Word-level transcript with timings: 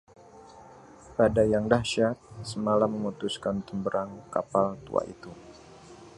badai 1.15 1.47
yang 1.55 1.65
dahsyat 1.73 2.17
semalam 2.49 2.89
memutuskan 2.95 3.55
temberang 3.67 4.09
kapal 4.33 4.67
tua 4.85 5.01
itu 5.13 5.29